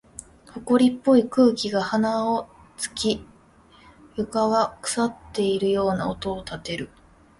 [0.65, 3.25] 埃っぽい空気が鼻を突き、
[4.15, 6.89] 床は腐っているような音を立てる。